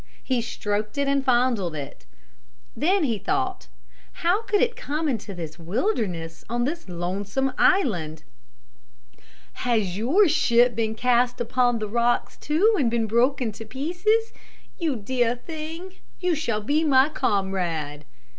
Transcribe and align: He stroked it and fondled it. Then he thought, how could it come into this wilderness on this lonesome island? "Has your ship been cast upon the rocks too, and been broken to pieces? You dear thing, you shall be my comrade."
He 0.23 0.41
stroked 0.41 0.97
it 0.97 1.07
and 1.07 1.23
fondled 1.23 1.75
it. 1.75 2.07
Then 2.75 3.03
he 3.03 3.19
thought, 3.19 3.67
how 4.25 4.41
could 4.41 4.59
it 4.59 4.75
come 4.75 5.07
into 5.07 5.31
this 5.35 5.59
wilderness 5.59 6.43
on 6.49 6.63
this 6.63 6.89
lonesome 6.89 7.53
island? 7.59 8.23
"Has 9.61 9.95
your 9.99 10.27
ship 10.27 10.75
been 10.75 10.95
cast 10.95 11.39
upon 11.39 11.77
the 11.77 11.87
rocks 11.87 12.35
too, 12.35 12.73
and 12.79 12.89
been 12.89 13.05
broken 13.05 13.51
to 13.51 13.63
pieces? 13.63 14.33
You 14.79 14.95
dear 14.95 15.35
thing, 15.35 15.97
you 16.19 16.33
shall 16.33 16.61
be 16.61 16.83
my 16.83 17.07
comrade." 17.07 18.05